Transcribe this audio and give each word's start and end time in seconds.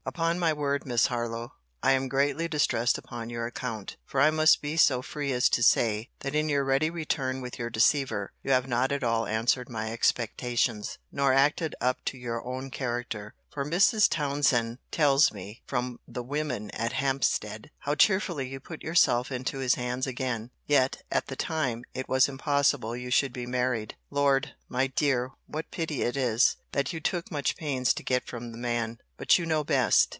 Upon 0.03 0.39
my 0.39 0.51
word, 0.51 0.83
Miss 0.85 1.05
Harlowe, 1.05 1.53
I 1.83 1.91
am 1.91 2.07
greatly 2.09 2.47
distressed 2.47 2.97
upon 2.97 3.29
your 3.29 3.45
account; 3.45 3.97
for 4.03 4.19
I 4.19 4.31
must 4.31 4.59
be 4.59 4.75
so 4.75 5.03
free 5.03 5.31
as 5.31 5.47
to 5.49 5.61
say, 5.61 6.09
that 6.21 6.33
in 6.33 6.49
your 6.49 6.65
ready 6.65 6.89
return 6.89 7.39
with 7.39 7.59
your 7.59 7.69
deceiver, 7.69 8.33
you 8.41 8.49
have 8.49 8.67
not 8.67 8.91
at 8.91 9.03
all 9.03 9.27
answered 9.27 9.69
my 9.69 9.91
expectations, 9.91 10.97
nor 11.11 11.33
acted 11.33 11.75
up 11.79 11.99
to 12.05 12.17
your 12.17 12.43
own 12.43 12.71
character; 12.71 13.35
for 13.51 13.63
Mrs. 13.63 14.09
Townsend 14.09 14.79
tells 14.91 15.31
me, 15.31 15.61
from 15.67 15.99
the 16.07 16.23
women 16.23 16.71
at 16.71 16.93
Hampstead, 16.93 17.69
how 17.79 17.93
cheerfully 17.93 18.47
you 18.47 18.59
put 18.59 18.81
yourself 18.81 19.31
into 19.31 19.59
his 19.59 19.75
hands 19.75 20.07
again: 20.07 20.49
yet, 20.65 21.03
at 21.11 21.27
the 21.27 21.35
time, 21.35 21.83
it 21.93 22.09
was 22.09 22.27
impossible 22.27 22.95
you 22.95 23.11
should 23.11 23.33
be 23.33 23.45
married!— 23.45 23.95
Lord, 24.09 24.53
my 24.67 24.87
dear, 24.87 25.31
what 25.45 25.69
pity 25.69 26.01
it 26.01 26.15
is, 26.17 26.55
that 26.71 26.91
you 26.93 26.99
took 27.01 27.29
much 27.29 27.55
pains 27.57 27.93
to 27.93 28.03
get 28.03 28.25
from 28.25 28.51
the 28.53 28.57
man!—But 28.57 29.37
you 29.37 29.45
know 29.45 29.65
best! 29.65 30.07